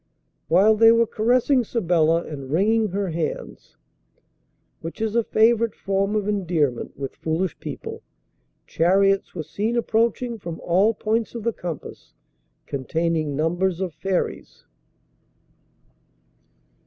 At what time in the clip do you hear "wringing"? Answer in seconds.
2.49-2.87